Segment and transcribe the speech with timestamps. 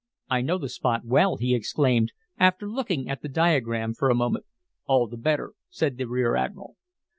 [0.31, 4.47] "I know the spot well," he exclaimed, after looking at the diagram for a moment.
[4.87, 6.75] "All the better," said the rear admiral.